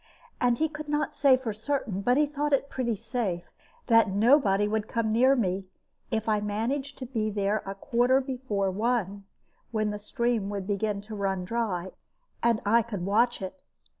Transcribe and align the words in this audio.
And 0.39 0.57
he 0.57 0.67
could 0.67 0.89
not 0.89 1.13
say 1.13 1.37
for 1.37 1.53
certain, 1.53 2.01
but 2.01 2.17
thought 2.33 2.53
it 2.53 2.71
pretty 2.71 2.95
safe, 2.95 3.43
that 3.85 4.09
nobody 4.09 4.67
would 4.67 4.87
come 4.87 5.11
near 5.11 5.35
me, 5.35 5.67
if 6.09 6.27
I 6.27 6.39
managed 6.39 6.97
to 6.97 7.05
be 7.05 7.29
there 7.29 7.61
at 7.67 7.71
a 7.73 7.75
quarter 7.75 8.19
before 8.19 8.71
one, 8.71 9.25
when 9.69 9.91
the 9.91 9.99
stream 9.99 10.49
would 10.49 10.65
begin 10.65 11.01
to 11.01 11.13
run 11.15 11.45
dry, 11.45 11.91
and 12.41 12.61
I 12.65 12.81
could 12.81 13.05
watch 13.05 13.43
it. 13.43 13.61